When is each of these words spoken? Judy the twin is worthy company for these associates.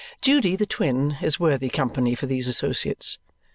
Judy 0.19 0.55
the 0.55 0.65
twin 0.65 1.19
is 1.21 1.39
worthy 1.39 1.69
company 1.69 2.15
for 2.15 2.25
these 2.25 2.47
associates. 2.47 3.19